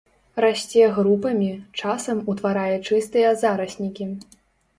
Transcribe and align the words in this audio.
Расце 0.43 0.87
групамі, 0.95 1.49
часам 1.81 2.17
утварае 2.33 2.73
чыстыя 2.87 3.29
зараснікі. 3.45 4.11